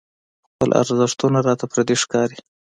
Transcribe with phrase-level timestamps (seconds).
[0.51, 2.37] خپل ارزښتونه راته پردي ښکاري.